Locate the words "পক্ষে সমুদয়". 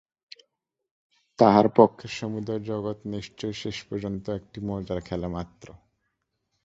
1.75-2.61